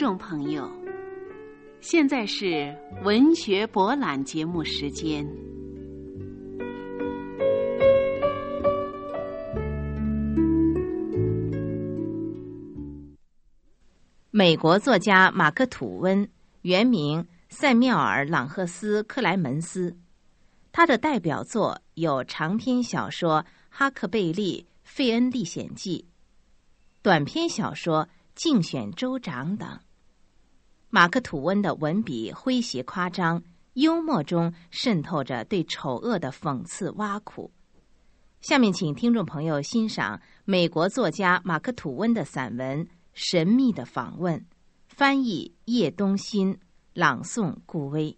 [0.00, 0.66] 众朋友，
[1.82, 2.74] 现在是
[3.04, 5.28] 文学博览节目时间。
[14.30, 16.26] 美国作家马克·吐温，
[16.62, 19.94] 原名塞缪尔·朗赫斯·克莱门斯，
[20.72, 26.06] 他的代表作有长篇小说《哈克贝利·费恩历险记》，
[27.02, 28.08] 短篇小说。
[28.36, 29.68] 竞选州长等。
[30.92, 33.40] 马克·吐温的文笔诙谐夸张，
[33.74, 37.52] 幽默中渗透着对丑恶的讽刺挖苦。
[38.40, 44.36] 下面，请听众朋友欣赏美国作家马克·吐温的散文《神秘的访问》，
[44.88, 46.58] 翻译叶东新，
[46.92, 48.16] 朗诵顾威。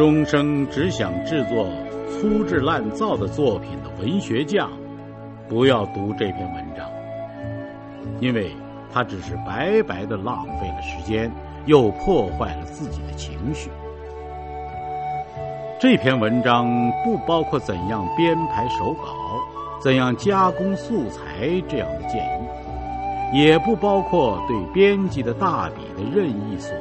[0.00, 1.68] 终生只想制作
[2.08, 4.70] 粗制滥造的作品的文学匠，
[5.46, 6.90] 不要读这篇文章，
[8.18, 8.50] 因为
[8.90, 11.30] 他只是白白的浪费了时间，
[11.66, 13.68] 又破坏了自己的情绪。
[15.78, 16.66] 这篇文章
[17.04, 19.14] 不包括怎样编排手稿、
[19.82, 22.24] 怎样加工素材这样的建
[23.34, 26.74] 议，也不包括对编辑的大笔的任意所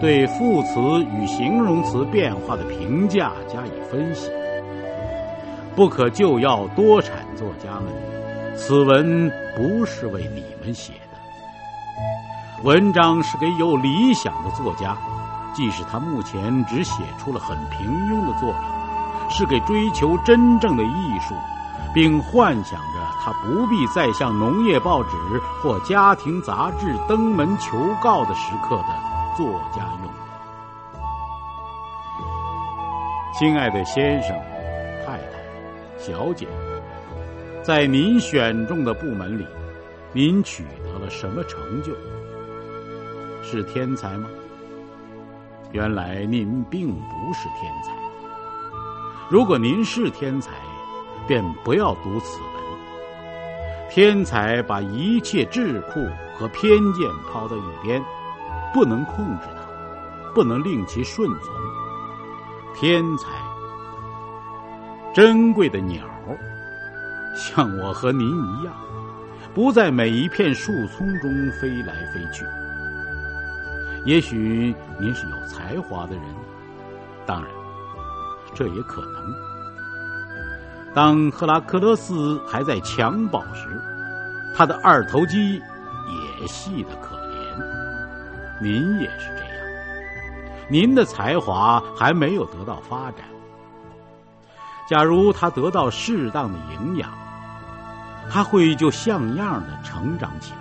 [0.00, 4.30] 对副词与形容词变化的评价加以分析，
[5.74, 7.92] 不可救药多产作家们，
[8.56, 12.62] 此文不是为你们写的。
[12.62, 14.96] 文章是给有理想的作家，
[15.54, 18.60] 即使他目前只写出了很平庸的作品，
[19.30, 21.34] 是给追求真正的艺术，
[21.92, 25.10] 并幻想着他不必再向农业报纸
[25.62, 29.13] 或家庭杂志登门求告的时刻的。
[29.36, 30.12] 作家用的，
[33.36, 34.30] 亲爱的先生、
[35.04, 35.42] 太太、
[35.98, 36.46] 小姐，
[37.62, 39.46] 在您选中的部门里，
[40.12, 41.92] 您取得了什么成就？
[43.42, 44.28] 是天才吗？
[45.72, 47.92] 原来您并不是天才。
[49.28, 50.52] 如果您是天才，
[51.26, 52.50] 便不要读此文。
[53.90, 56.00] 天才把一切智库
[56.36, 58.00] 和偏见抛到一边。
[58.74, 59.62] 不能控制它，
[60.34, 61.54] 不能令其顺从。
[62.74, 63.28] 天才，
[65.14, 66.04] 珍贵的鸟，
[67.36, 68.74] 像我和您一样，
[69.54, 72.44] 不在每一片树丛中飞来飞去。
[74.04, 76.24] 也许您是有才华的人，
[77.24, 77.50] 当然，
[78.52, 79.34] 这也可能。
[80.92, 83.80] 当赫拉克勒斯还在襁褓时，
[84.52, 85.54] 他的二头肌
[86.40, 87.13] 也细得可。
[88.64, 89.50] 您也是这样，
[90.70, 93.26] 您的才华还没有得到发展。
[94.88, 97.10] 假如他得到适当的营养，
[98.30, 100.58] 他会就像样的成长起来，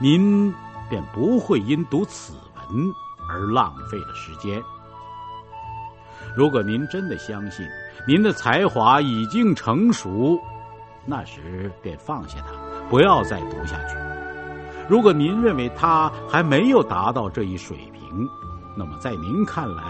[0.00, 0.52] 您
[0.88, 2.92] 便不会因读此文
[3.28, 4.60] 而浪费了时间。
[6.36, 7.64] 如果您真的相信
[8.04, 10.36] 您的才华已经成熟，
[11.06, 12.52] 那时便放下它，
[12.88, 14.09] 不要再读下去。
[14.90, 18.28] 如果您认为他还没有达到这一水平，
[18.76, 19.84] 那么在您看来，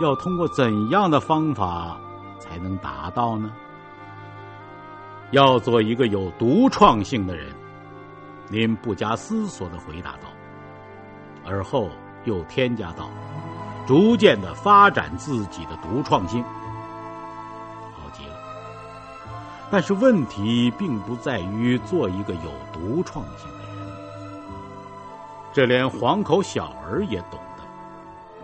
[0.00, 1.96] 要通过怎样的方法
[2.38, 3.50] 才能达到呢？
[5.32, 7.52] 要做一个有独创性的人，
[8.48, 10.28] 您不加思索的回答道，
[11.44, 11.88] 而后
[12.22, 13.10] 又添加道
[13.88, 16.44] ：“逐渐的发展自己的独创性。”
[17.92, 18.36] 好极了。
[19.68, 23.63] 但是问题并不在于做一个有独创性的。
[25.54, 27.62] 这连黄口小儿也懂得，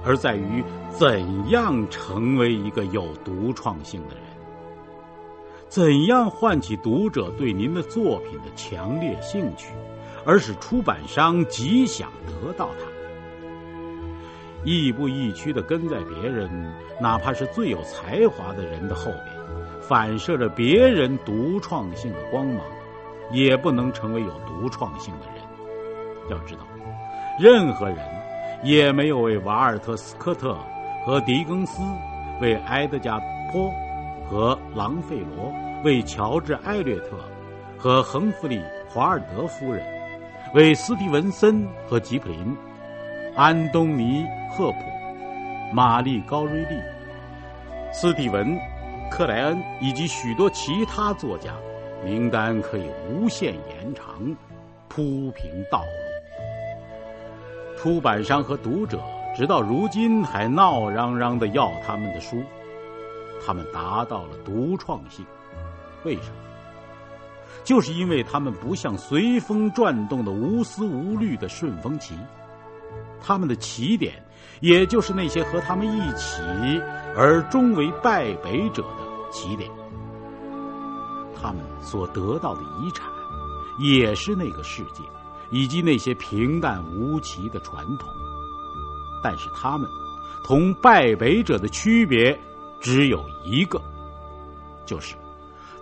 [0.04, 4.24] 而在于怎样成为一个有独创性的人，
[5.66, 9.74] 怎样唤起读者对您的作品的强烈兴趣，
[10.24, 12.86] 而使出版商极想得到它。
[14.62, 16.48] 亦步亦趋的跟在别人，
[17.00, 19.26] 哪怕是最有才华的人的后边，
[19.80, 22.64] 反射着别人独创性的光芒，
[23.32, 25.42] 也不能成为有独创性的人。
[26.30, 26.60] 要知道。
[27.40, 27.96] 任何人
[28.62, 30.58] 也没有为瓦尔特斯科特
[31.06, 31.80] 和狄更斯，
[32.38, 33.18] 为埃德加
[33.50, 33.72] 坡
[34.28, 35.50] 和朗费罗，
[35.82, 37.16] 为乔治艾略特
[37.78, 39.82] 和亨弗里华尔德夫人，
[40.52, 42.54] 为斯蒂文森和吉普林，
[43.34, 44.78] 安东尼赫普，
[45.72, 46.78] 玛丽高瑞利、
[47.90, 48.54] 斯蒂文、
[49.10, 51.54] 克莱恩以及许多其他作家，
[52.04, 54.36] 名单可以无限延长，
[54.90, 56.09] 铺平道路。
[57.82, 59.00] 出版商和读者
[59.34, 62.42] 直到如今还闹嚷嚷的要他们的书，
[63.42, 65.24] 他们达到了独创性。
[66.04, 66.34] 为什么？
[67.64, 72.14] 就是因为他们不像随风转动的无思无虑的顺风旗，
[73.18, 74.22] 他们的起点，
[74.60, 76.42] 也就是那些和他们一起
[77.16, 79.70] 而终为败北者的起点。
[81.40, 83.08] 他们所得到的遗产，
[83.78, 85.02] 也是那个世界，
[85.50, 88.08] 以及那些平淡无奇的传统。
[89.22, 89.88] 但是他们
[90.44, 92.38] 同败北者的区别
[92.80, 93.80] 只有一个，
[94.86, 95.14] 就是。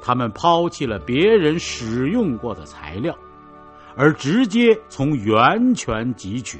[0.00, 3.15] 他们抛弃了别人使用过的材料，
[3.94, 6.59] 而直接从源泉汲取。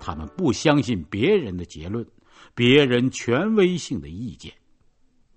[0.00, 2.06] 他们不相信别人的结论，
[2.54, 4.52] 别人权威性的意见。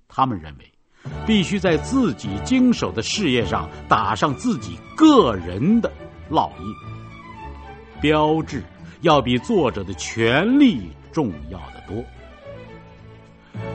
[0.07, 0.71] 他们认为，
[1.25, 5.91] 必须在自己经手的事业上打上自己个人的
[6.29, 6.75] 烙印。
[8.01, 8.63] 标志
[9.01, 12.03] 要比作者的权利重要的多。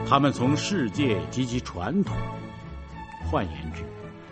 [0.07, 2.15] 他们从世界及其传统。
[3.23, 3.83] 换言之，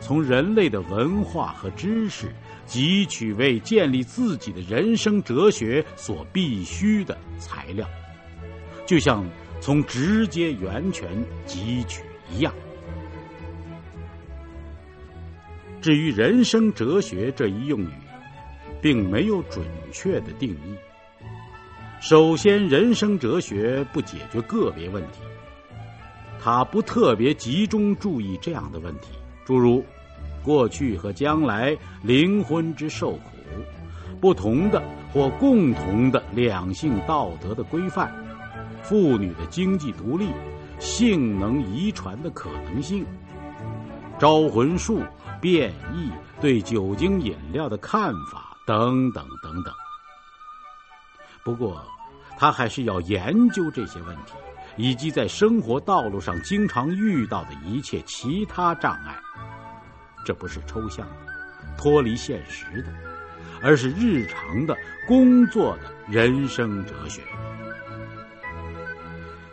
[0.01, 2.33] 从人类的文化和知识
[2.68, 7.88] 汲取为建立自己的人生哲学所必须的材料，
[8.86, 9.25] 就像
[9.62, 11.10] 从直接源泉
[11.48, 12.54] 汲取一样。
[15.81, 17.94] 至于人生哲学这一用语，
[18.81, 20.76] 并没有准确的定义。
[22.02, 25.20] 首先，人生哲学不解决个别问题。
[26.42, 29.10] 他不特别集中注意这样的问题，
[29.44, 29.84] 诸如
[30.42, 33.22] 过去和将来、灵魂之受苦、
[34.22, 34.81] 不同的
[35.12, 38.10] 或共同的两性道德的规范、
[38.81, 40.30] 妇女的经济独立、
[40.80, 43.06] 性能遗传的可能性、
[44.18, 45.02] 招魂术、
[45.42, 46.10] 变异、
[46.40, 49.74] 对酒精饮料的看法等等等等。
[51.44, 51.83] 不过，
[52.38, 54.33] 他还是要研究这些问题。
[54.77, 59.19] 以及在生活道路上经常遇到的一切其他障碍，
[60.25, 61.16] 这不是抽象的、
[61.77, 62.94] 脱离现实的，
[63.62, 67.21] 而是日常的工作的人生哲学。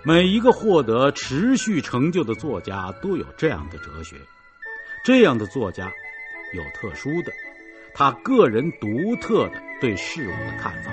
[0.05, 4.17] 每一个获得持续成就的作家都有这样的哲学，
[5.05, 5.91] 这样的作家
[6.55, 7.33] 有特殊的、
[7.99, 10.93] 他个人独特的对事物的看法，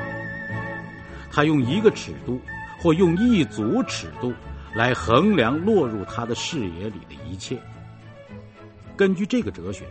[1.29, 2.41] 他用一个尺度。
[2.79, 4.33] 或用一组尺度
[4.75, 7.57] 来衡量落入他的视野里的一切。
[8.97, 9.85] 根据这个哲学，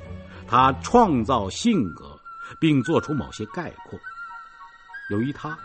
[0.47, 2.20] 他创造性格，
[2.61, 3.99] 并做出某些概括。
[5.11, 5.58] 由于他，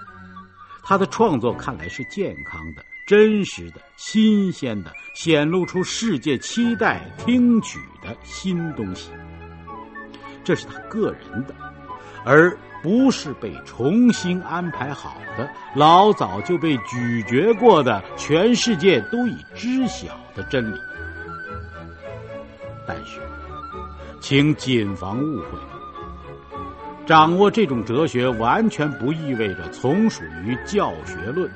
[0.82, 9.12] 他的创作看来是健康的、真实的、新鲜的，显露出世界期待听取的新东西。
[10.48, 11.54] 这是他个人的，
[12.24, 12.58] 而。
[12.84, 20.78] 不是被重新安排好的，老早就被咀嚼过的，全世界都已知晓的真理。
[22.88, 23.20] 但是，
[24.22, 25.58] 请谨防误会。
[27.06, 31.50] 掌握这种哲学，完全不意味着从属于教学论。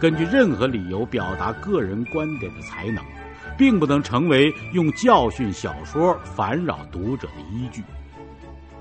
[0.00, 3.04] 根据任何理由表达个人观点的才能，
[3.58, 7.84] 并不能成为用教训小说烦扰读者的依据。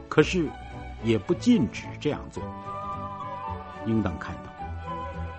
[0.07, 0.47] 可是。
[1.03, 2.41] 也不禁止这样做。
[3.85, 4.51] 应当看到，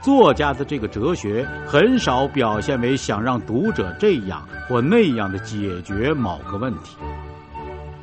[0.01, 6.97] 作家的这个哲学很少表现为想让读者这样或那样的解决某个问题。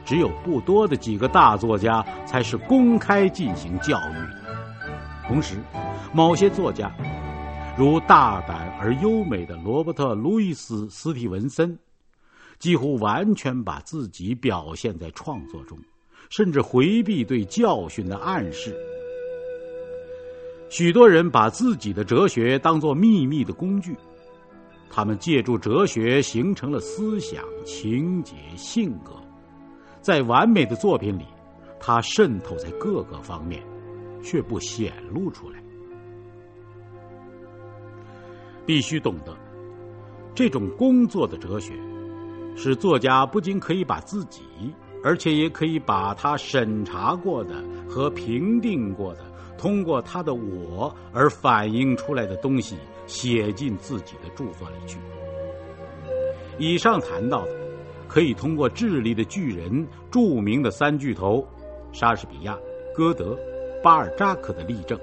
[0.03, 4.55] 只有不多的几个大作家才是公开进行教育的。
[5.25, 5.55] 同时，
[6.11, 6.91] 某些作家，
[7.77, 11.77] 如大胆而优美的罗伯特·路易斯·斯蒂文森，
[12.57, 15.77] 几乎完全把自己表现在创作中。
[16.31, 18.75] 甚至回避对教训的暗示。
[20.71, 23.95] 许多人把自己的哲学当作秘密的工具，
[24.89, 29.11] 他们借助哲学形成了思想、情节、性格，
[30.01, 31.25] 在完美的作品里，
[31.79, 33.61] 它渗透在各个方面，
[34.23, 35.63] 却不显露出来。
[38.65, 39.35] 必须懂得，
[40.33, 41.73] 这种工作的哲学，
[42.55, 44.41] 使作家不仅可以把自己。
[45.03, 49.23] 而且也可以把他审查过的和评定过的，
[49.55, 54.97] 通过他的我而反映出来的东西写进自己的著作里去。
[56.57, 57.51] 以上谈到的，
[58.07, 61.47] 可以通过智利的巨人、著名的三巨头——
[61.93, 62.57] 莎士比亚、
[62.95, 63.37] 歌德、
[63.83, 64.99] 巴尔扎克的例证，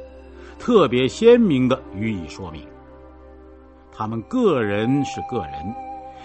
[0.59, 2.72] 特别鲜明的予以说明。
[3.95, 5.75] 他们个人是个人，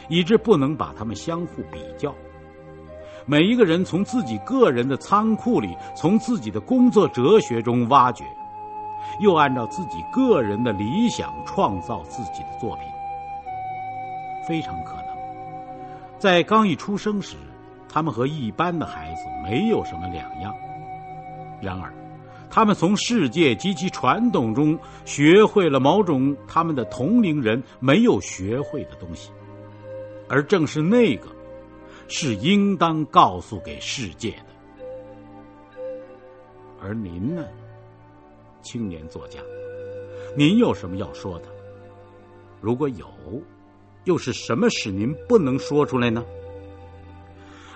[0.08, 2.14] 以致不能把他们相互比较。
[3.26, 8.24] 每一个人从自己个人的仓库里，从自己的工作哲学中挖掘，
[9.20, 12.86] 又按照自己个人的理想创造自己的作品。
[14.48, 15.08] 非常可能，
[16.18, 17.36] 在刚一出生时，
[17.90, 20.54] 他们和一般的孩子没有什么两样。
[21.60, 21.92] 然而，
[22.50, 29.32] 他们从世界及其传统中学会了某种他们的同龄人没有学会的东西，
[30.28, 31.28] 而正是那个，
[32.08, 34.46] 是应当告诉给世界的。
[36.82, 37.46] 而您呢，
[38.62, 39.40] 青年作家，
[40.36, 41.46] 您有什么要说的？
[42.62, 43.06] 如果有，
[44.06, 46.24] 又是什么使您不能说出来呢？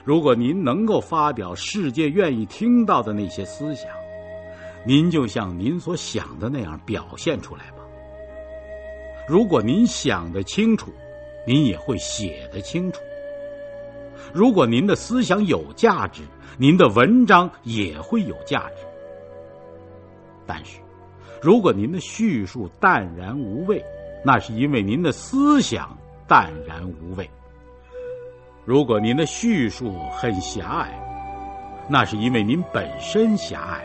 [0.04, 3.92] 如果您能够发表世界愿意听到的那些思想，
[4.86, 7.78] 您就像您所想的那样表现出来吧。
[9.28, 10.92] 如果您想得清楚，
[11.46, 13.00] 您也会写得清楚。
[14.34, 16.24] 如果您的思想有价值，
[16.58, 18.86] 您的文章也会有价值。
[20.46, 20.80] 但是，
[21.42, 23.84] 如果您的叙述淡然无味，
[24.26, 25.98] 那是因为您的思想
[26.28, 27.30] 淡然无味。
[28.66, 33.84] 如果您的叙述很狭隘，那是因为您本身狭隘。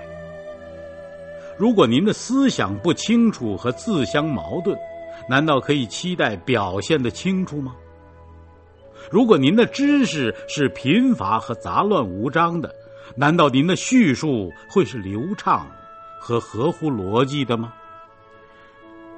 [1.59, 4.77] 如果您的思想不清楚和自相矛盾，
[5.29, 7.75] 难道可以期待表现的清楚吗？
[9.11, 12.75] 如果您的知识是贫乏和杂乱无章的，
[13.15, 15.67] 难道您的叙述会是流畅
[16.21, 17.73] 和合乎逻辑的吗？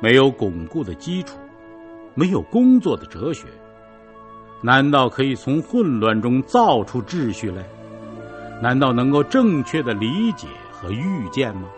[0.01, 1.39] 没有巩固的基础，
[2.15, 3.47] 没有工作的哲学，
[4.63, 7.65] 难道可以从混乱中造出秩序来？
[8.63, 11.69] 难道能够正确的理解和预见吗？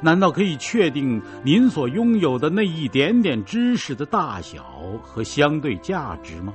[0.00, 4.64] 难道可以确定您所拥有的那一点点知识的大小
[5.02, 6.54] 和相对价值吗？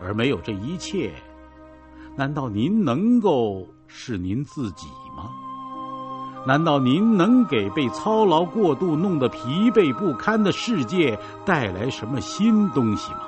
[0.00, 1.14] 而没有这一切，
[2.16, 5.30] 难道您能够是您自己吗？
[6.46, 13.20] 难道您能给被操劳过度、弄得疲惫不堪的世界带来什么新东西吗？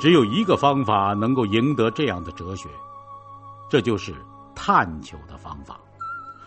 [0.00, 2.68] 只有一个方法能够赢得这样的哲学。
[3.70, 4.12] 这就是
[4.52, 5.78] 探求的方法，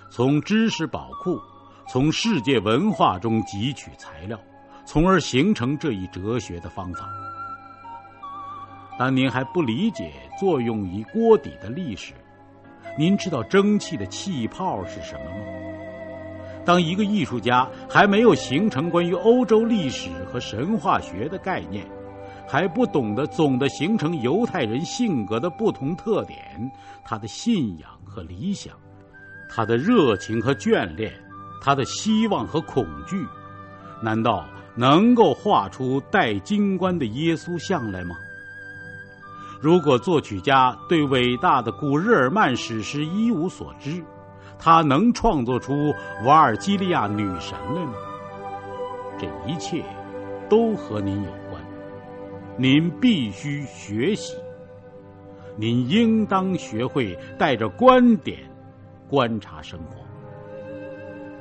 [0.09, 1.39] 从知识宝库、
[1.87, 4.37] 从世界文化中汲取材料，
[4.85, 7.07] 从而形成这一哲学的方法。
[8.99, 12.13] 当您还不理解作用于锅底的历史，
[12.99, 15.45] 您知道蒸汽的气泡是什么吗？
[16.65, 21.87] 当一个艺术家还没有形成关于欧洲历史和神话学的概念。
[22.47, 26.37] 还不懂得总的形成犹太人性格的不同特点，
[27.03, 28.73] 他的信仰和理想，
[29.49, 31.11] 他的热情和眷恋，
[31.61, 33.25] 他的希望和恐惧，
[34.01, 34.45] 难道
[34.75, 38.15] 能够画出戴金冠的耶稣像来吗？
[39.61, 44.03] 如果作曲家对伟大的古日耳曼史诗一无所知，
[44.59, 45.93] 他能创作出
[46.25, 47.93] 瓦尔基利亚女神来吗？
[49.17, 49.83] 这一切，
[50.49, 51.42] 都和您有。
[52.55, 54.35] 您必须学习，
[55.57, 58.47] 您应当学会带着观点
[59.09, 59.97] 观察生活。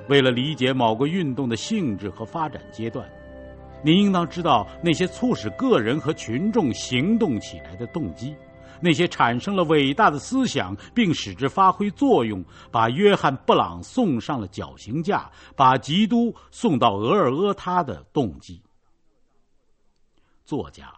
[0.09, 3.07] 为了理解某个运动的性质和发展阶段，
[3.85, 8.35] 您应当知道那些促使个人和群众行动起来的动机，
[8.81, 18.63] 那些产生了伟大的思想并使之发挥作用，把约翰·布朗送上了绞刑架，把基督送到俄尔阿他的动机。
[20.47, 20.91] 作家。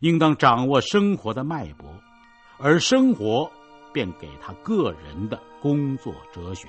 [0.00, 1.88] 应当掌握生活的脉搏，
[2.58, 3.50] 而生活
[3.92, 6.68] 便给他个人的工作哲学。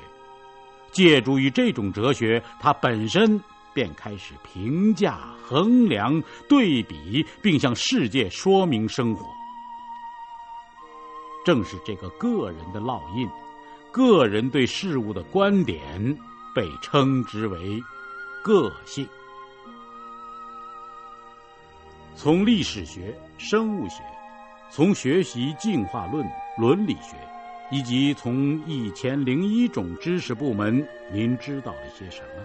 [0.91, 3.41] 借助于这种哲学，他本身
[3.73, 9.25] 便开始评价、衡量、对比，并向世界说明生活。
[11.45, 13.27] 正是这个个人的烙印，
[13.91, 16.17] 个人对事物的观点，
[16.53, 17.81] 被称之为
[18.43, 19.07] 个性。
[22.15, 24.03] 从历史学、生物学，
[24.69, 26.25] 从学习进化论、
[26.57, 27.15] 伦理学，
[27.71, 32.43] 以及从一千零一种知识部门，您知道了些什么？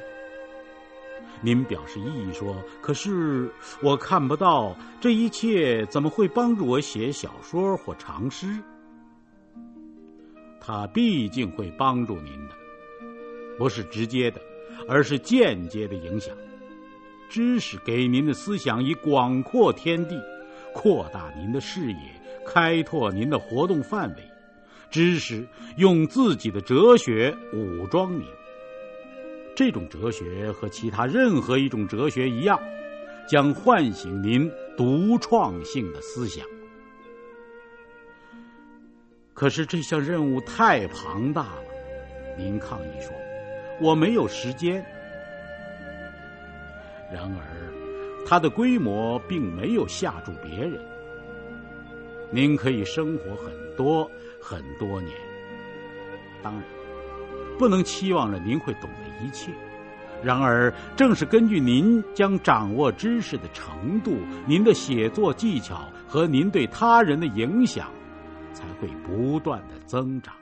[1.43, 8.47] 您表示异议说：“可是我看不到这一切，怎么会帮助我写小说或长诗？”
[10.59, 12.55] 它毕竟会帮助您的，
[13.59, 14.41] 不是直接的，
[14.89, 16.35] 而是间接的影响。
[17.29, 20.21] 知识给您的思想以广阔天地，
[20.73, 21.99] 扩大您的视野，
[22.47, 24.23] 开拓您的活动范围，
[24.91, 28.25] 知识用自己的哲学武装您。
[29.55, 32.61] 这种哲学和其他任何一种哲学一样，
[33.29, 36.47] 将唤醒您独创性的思想。
[39.35, 41.65] 可是这项任务太庞大了，
[42.39, 43.11] 您抗议说
[43.81, 44.85] ：“我没有时间。”
[47.13, 47.73] 然而，
[48.27, 50.81] 它的规模并没有吓住别人。
[52.31, 54.11] 您可以生活很多
[54.41, 55.13] 很多年，
[56.43, 56.65] 当然，
[57.59, 59.53] 不能期望着您会懂得一切。
[60.23, 67.93] 然而，正是根据您将掌握知识的程度、您的写作技巧和您对他人的影响，
[68.53, 70.35] 才会不断的增长。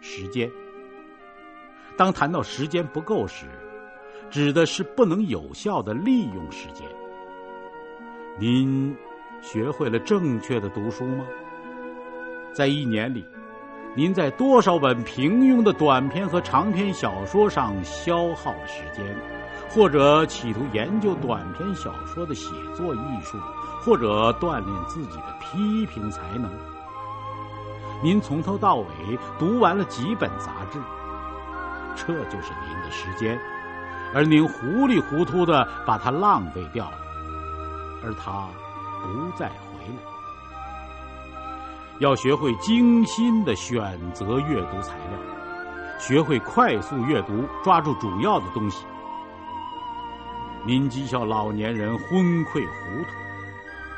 [0.00, 0.50] 时间，
[1.96, 3.46] 当谈到时间不够时，
[4.30, 6.86] 指的是不能有效的利用时间。
[8.38, 8.96] 您。
[9.40, 11.24] 学会了正确的读书吗？
[12.52, 13.24] 在一年里，
[13.94, 19.16] 您在多少本平庸的短篇和长篇小说上消耗了时间，
[19.70, 23.38] 或者企图研究短篇小说的写作艺术，
[23.80, 26.50] 或者锻炼自己的批评才能？
[28.02, 28.86] 您从头到尾
[29.38, 30.80] 读完了几本杂志？
[31.94, 33.40] 这就是您的时间，
[34.14, 36.98] 而您糊里糊涂的把它浪费掉了，
[38.04, 38.48] 而它。
[39.00, 39.94] 不再回来。
[42.00, 45.16] 要学会精心的选择阅读材料，
[46.00, 48.84] 学会快速阅读，抓住主要的东西。
[50.64, 53.08] 您讥笑老年人昏聩糊涂，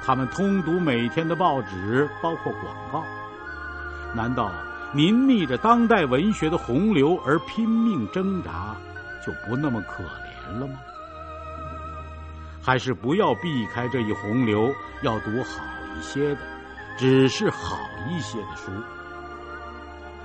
[0.04, 3.02] 他们通读每天的报纸，包括广告。
[4.14, 4.52] 难道
[4.92, 8.76] 您逆着当代文学的洪流而拼命挣扎，
[9.24, 10.80] 就不那么可怜了吗？
[12.62, 14.70] 还是不要避开这一洪流，
[15.02, 15.64] 要读好
[15.96, 16.40] 一些的，
[16.98, 17.78] 只是好
[18.08, 18.70] 一些的书。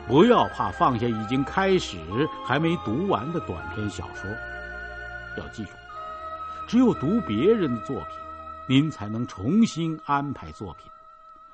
[0.07, 1.97] 不要怕放下已经开始
[2.45, 4.29] 还没读完的短篇小说。
[5.37, 5.71] 要记住，
[6.67, 8.07] 只有读别人的作品，
[8.67, 10.91] 您才能重新安排作品，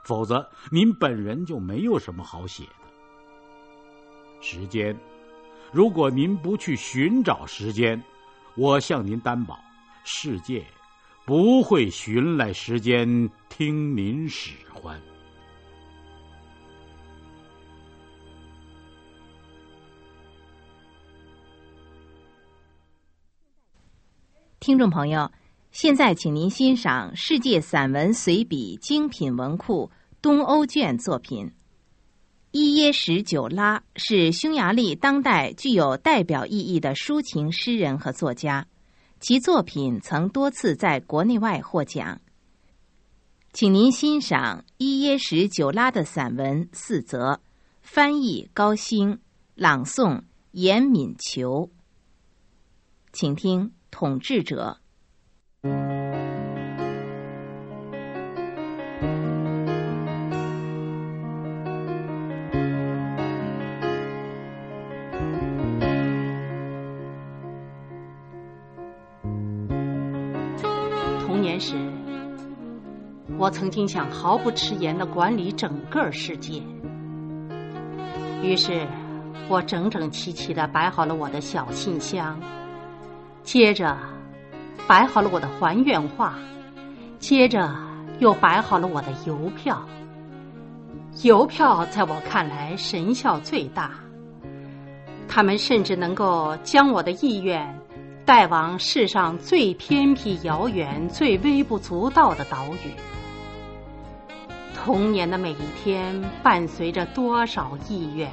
[0.03, 4.41] 否则您本人就没有什么好写的。
[4.41, 4.99] 时间，
[5.71, 8.01] 如果您不去寻找时间，
[8.55, 9.57] 我向您担保。
[10.03, 10.65] 世界
[11.25, 14.99] 不会寻来时间听您使唤。
[24.59, 25.31] 听众朋友，
[25.71, 29.89] 现在请您欣赏《世界散文随笔精品文库》
[30.21, 31.49] 东欧卷作品。
[32.91, 38.67] 伊什久拉是匈牙利当代具有代表意义的抒情诗人和作家。
[39.21, 42.19] 其作品曾多次在国内外获奖，
[43.53, 47.39] 请您欣赏伊耶什久拉的散文四则，
[47.81, 49.19] 翻译高兴，
[49.55, 51.69] 朗诵严敏求，
[53.13, 54.81] 请听统治者。
[73.51, 76.61] 曾经想毫不迟延的管理整个世界。
[78.41, 78.87] 于是，
[79.47, 82.39] 我整整齐齐的摆好了我的小信箱，
[83.43, 83.95] 接着
[84.87, 86.33] 摆好了我的还原画，
[87.19, 87.69] 接着
[88.19, 89.85] 又摆好了我的邮票。
[91.23, 93.91] 邮票在我看来神效最大，
[95.27, 97.77] 他们甚至能够将我的意愿。
[98.23, 102.91] 带往世上最偏僻、遥远、最微不足道的岛屿。
[104.83, 108.27] 童年的每一天，伴随着多少意愿，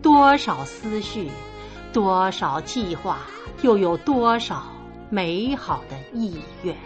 [0.00, 1.28] 多少思绪，
[1.92, 3.18] 多少计划，
[3.62, 4.62] 又有多少
[5.10, 6.76] 美好的意愿。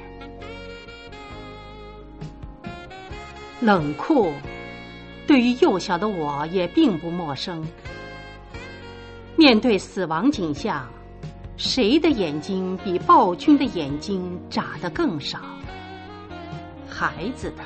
[3.61, 4.33] 冷酷，
[5.27, 7.63] 对于幼小的我也并不陌生。
[9.37, 10.89] 面对死亡景象。
[11.59, 15.39] 谁的眼睛比暴君的眼睛眨得更少？
[16.89, 17.63] 孩子的，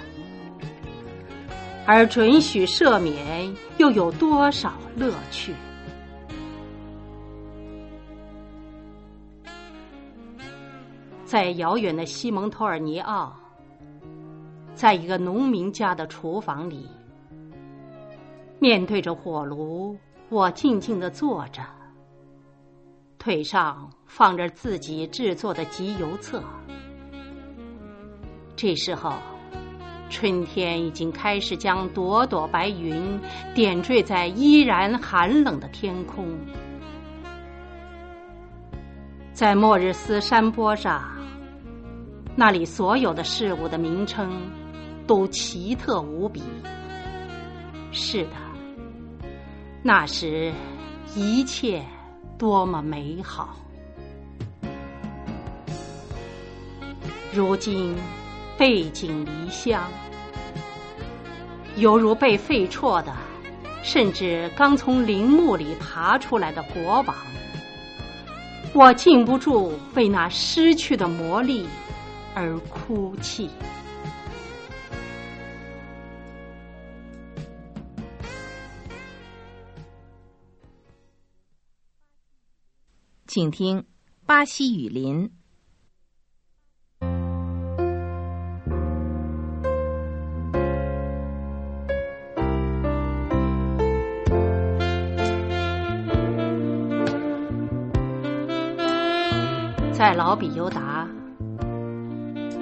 [1.86, 5.54] 而准许赦免，又有多少乐趣？
[11.24, 13.32] 在遥远的西蒙托尔尼奥，
[14.74, 16.88] 在一个农民家的厨房里，
[18.58, 19.96] 面对着火炉，
[20.28, 21.62] 我静静的坐着。
[23.16, 26.42] 腿上放着自己制作的集邮册。
[28.56, 29.12] 这时候，
[30.08, 33.20] 春天已经开始将朵朵白云
[33.54, 36.26] 点缀在依然寒冷的天空。
[39.32, 41.02] 在莫日斯山坡上，
[42.34, 44.50] 那里所有的事物的名称
[45.06, 46.42] 都奇特无比。
[47.92, 48.30] 是的，
[49.82, 50.52] 那时
[51.14, 51.82] 一切
[52.38, 53.56] 多么美好！
[57.32, 57.94] 如今
[58.58, 59.86] 背井离乡，
[61.76, 63.14] 犹如被废黜的，
[63.82, 67.14] 甚至刚从陵墓里爬出来的国王。
[68.72, 71.66] 我禁不住为那失去的魔力
[72.34, 73.50] 而哭泣。
[83.26, 83.80] 请听
[84.24, 85.28] 《巴西雨林》。
[100.06, 101.04] 在老比尤达，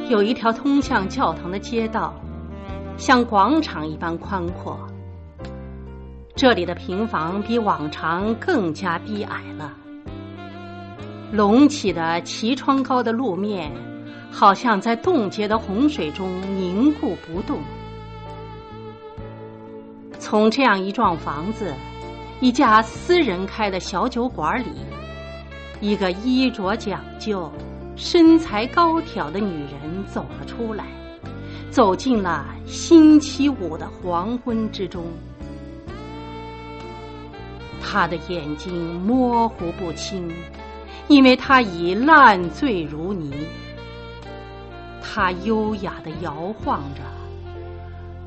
[0.09, 2.15] 有一条通向教堂的街道，
[2.97, 4.79] 像广场一般宽阔。
[6.35, 9.75] 这里的平房比往常更加低矮了，
[11.33, 13.71] 隆起的齐窗高的路面，
[14.33, 17.59] 好像在冻结的洪水中凝固不动。
[20.19, 21.75] 从这样一幢房子，
[22.41, 24.71] 一家私人开的小酒馆里。
[25.81, 27.51] 一个衣着讲究、
[27.97, 30.87] 身材高挑的女人走了出来，
[31.71, 35.05] 走进了星期五的黄昏之中。
[37.83, 40.29] 她的眼睛模糊不清，
[41.07, 43.33] 因为她已烂醉如泥。
[45.03, 47.03] 她优雅的摇晃着，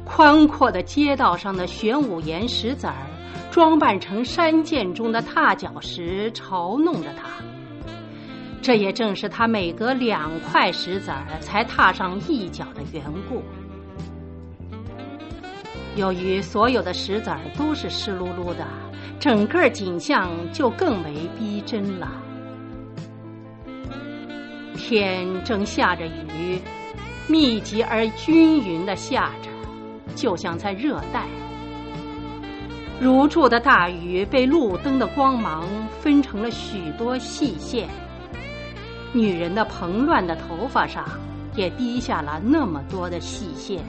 [0.06, 2.96] 宽阔的街道上的玄武岩石子儿。
[3.52, 7.30] 装扮成山涧中的踏脚石，嘲弄着他。
[8.62, 13.42] 这也正是他每隔两块石子儿才踏上一脚的缘故。
[15.96, 18.68] 由于所有的石子儿都是湿漉漉的，
[19.20, 22.12] 整个景象就更为逼真了。
[24.76, 26.60] 天正下着雨，
[27.28, 29.50] 密集而均匀的下着，
[30.16, 31.26] 就像在热带。
[33.00, 35.68] 如注的大雨被路灯的光芒
[36.02, 37.88] 分成了许多细线，
[39.14, 41.06] 女人的蓬乱的头发上
[41.56, 43.84] 也滴下了那么多的细线，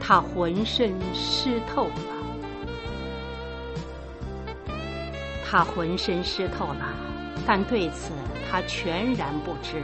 [0.00, 1.92] 她浑身湿透了，
[5.48, 6.88] 她浑身湿透了，
[7.46, 8.12] 但对此
[8.50, 9.80] 她全然不知，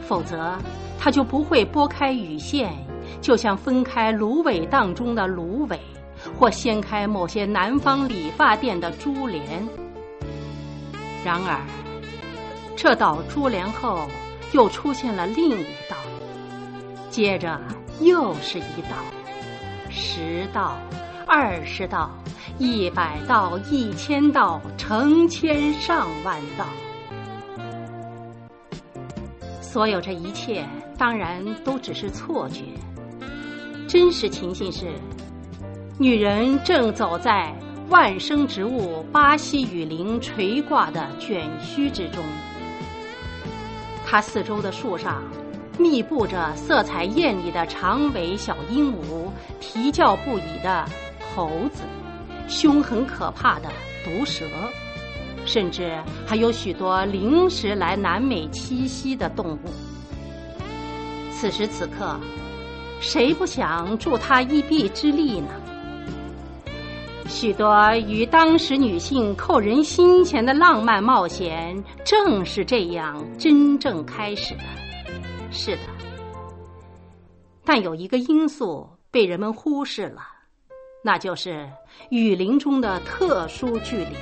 [0.00, 0.58] 否则
[0.98, 2.74] 她就不会拨开雨线，
[3.20, 5.78] 就像分开芦苇荡中的芦苇。
[6.38, 9.66] 或掀开某些南方理发店的珠帘，
[11.24, 11.60] 然而，
[12.76, 14.00] 这道珠帘后
[14.52, 15.96] 又出现了另一道，
[17.10, 17.60] 接着
[18.00, 18.96] 又是一道，
[19.88, 20.76] 十道、
[21.26, 22.10] 二十道、
[22.58, 26.66] 一百道、一千道、成千上万道。
[29.60, 30.66] 所有这一切
[30.98, 32.64] 当然都只是错觉，
[33.86, 34.92] 真实情形是。
[35.98, 37.54] 女人正走在
[37.90, 42.24] 万生植物巴西雨林垂挂的卷须之中，
[44.06, 45.22] 它四周的树上
[45.78, 50.86] 密布着色彩艳丽的长尾小鹦鹉、啼叫不已的
[51.34, 51.82] 猴子、
[52.48, 53.68] 凶狠可怕的
[54.02, 54.46] 毒蛇，
[55.44, 59.58] 甚至还有许多临时来南美栖息的动物。
[61.30, 62.18] 此时此刻，
[62.98, 65.48] 谁不想助他一臂之力呢？
[67.32, 67.74] 许多
[68.06, 74.60] 与当时女性扣人心弦的浪漫冒险，正是这样真正开始的。
[75.50, 75.82] 是的，
[77.64, 80.20] 但有一个因素被人们忽视了，
[81.02, 81.66] 那就是
[82.10, 84.14] 雨林中的特殊距离。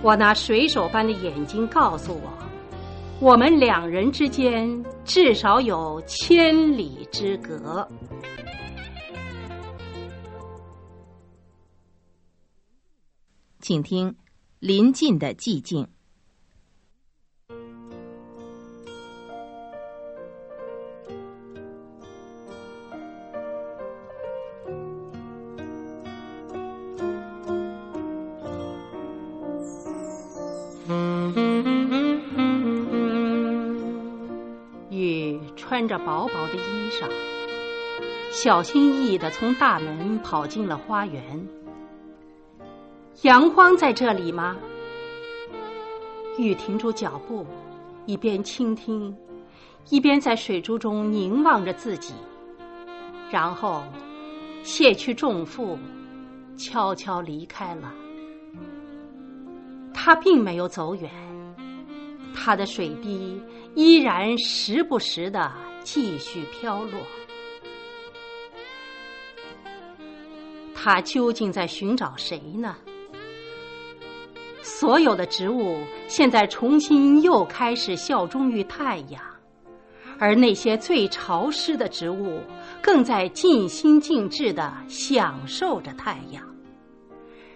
[0.00, 2.32] 我那水手般的眼睛告诉我，
[3.20, 7.86] 我们两人之间至少有千里之隔。
[13.68, 14.12] 请听
[14.60, 15.84] 《临近的寂静》。
[34.88, 37.06] 雨穿着薄薄的衣裳，
[38.32, 41.46] 小心翼翼的从大门跑进了花园。
[43.22, 44.56] 阳光在这里吗？
[46.38, 47.44] 雨停住脚步，
[48.06, 49.12] 一边倾听，
[49.90, 52.14] 一边在水珠中凝望着自己，
[53.28, 53.82] 然后
[54.62, 55.76] 卸去重负，
[56.56, 57.92] 悄悄离开了。
[59.92, 61.10] 他并没有走远，
[62.32, 63.42] 他的水滴
[63.74, 65.52] 依然时不时的
[65.82, 67.00] 继续飘落。
[70.72, 72.76] 他究竟在寻找谁呢？
[74.80, 79.20] 所有的植物现在重新又开始效忠于太阳，
[80.20, 82.40] 而那些最潮湿的植物
[82.80, 86.44] 更在尽心尽致的享受着太阳。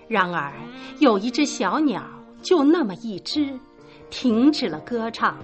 [0.09, 0.53] 然而，
[0.99, 2.03] 有一只小鸟，
[2.43, 3.57] 就那么一只，
[4.11, 5.39] 停止了歌唱。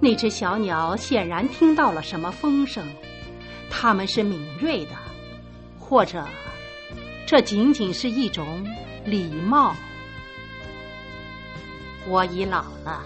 [0.00, 2.82] 那只小鸟显然听到了什么风声，
[3.68, 4.92] 它们是敏锐的，
[5.78, 6.24] 或者，
[7.26, 8.66] 这仅仅是一种
[9.04, 9.76] 礼貌。
[12.08, 13.02] 我已老了，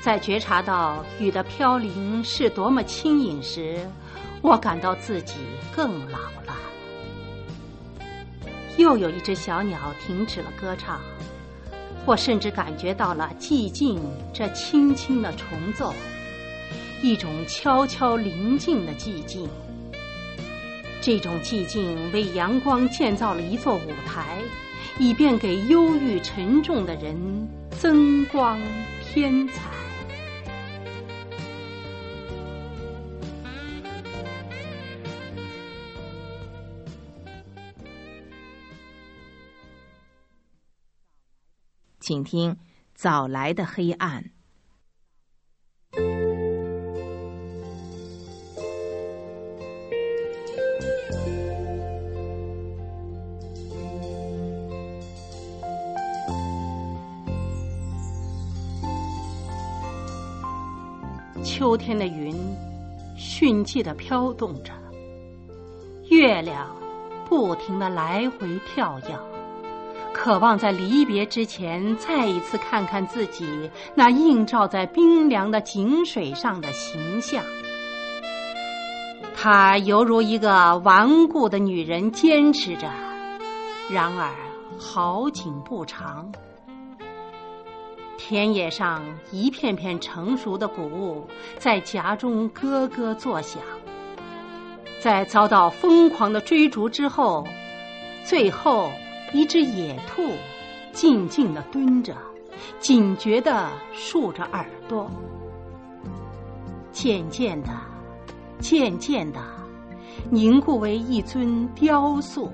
[0.00, 3.78] 在觉察到雨的飘零是多么轻盈时，
[4.40, 5.34] 我感到自己
[5.74, 6.56] 更老了。
[8.76, 11.00] 又有一只小鸟停止了歌唱，
[12.04, 14.00] 我甚至感觉到了寂静
[14.32, 15.92] 这轻轻的重奏，
[17.02, 19.48] 一种悄悄临近的寂静。
[21.00, 24.38] 这种寂静为阳光建造了一座舞台。
[24.98, 27.14] 以便给忧郁沉重的人
[27.70, 28.58] 增光
[29.02, 29.76] 添彩。
[42.00, 42.52] 请听
[42.94, 44.22] 《早来的黑暗》。
[61.86, 62.34] 天的云，
[63.16, 64.72] 迅疾的飘动着；
[66.10, 66.66] 月亮
[67.28, 69.16] 不停的来回跳跃，
[70.12, 77.44] 渴望在离别之前再一次看看自己那映照在冰凉的井水上的形象。
[79.32, 82.90] 她犹如一个顽固的女人，坚持着，
[83.88, 84.34] 然而
[84.76, 86.32] 好景不长。
[88.28, 91.28] 田野上一片片成熟的谷物
[91.60, 93.62] 在夹中咯咯作响，
[95.00, 97.46] 在遭到疯狂的追逐之后，
[98.24, 98.90] 最后
[99.32, 100.32] 一只野兔
[100.92, 102.16] 静静的蹲着，
[102.80, 105.08] 警觉的竖着耳朵。
[106.90, 107.70] 渐渐的，
[108.58, 109.38] 渐渐的，
[110.28, 112.50] 凝固为一尊雕塑，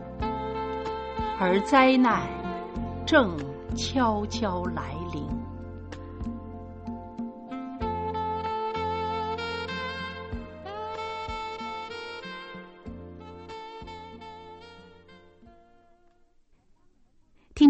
[1.40, 2.28] 而灾难
[3.06, 3.34] 正
[3.74, 4.82] 悄悄来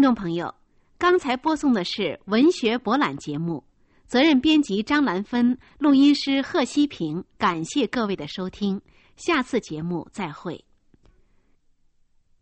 [0.03, 0.53] 众朋友，
[0.97, 3.63] 刚才播送的是文学博览节目，
[4.05, 7.23] 责任编辑张兰芬，录音师贺希平。
[7.37, 8.81] 感谢各位的收听，
[9.15, 10.65] 下次节目再会。